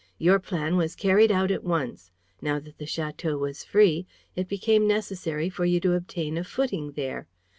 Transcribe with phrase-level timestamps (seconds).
[0.17, 2.09] Your plan was carried out at once.
[2.41, 6.93] Now that the château was free, it became necessary for you to obtain a footing
[6.93, 7.27] there.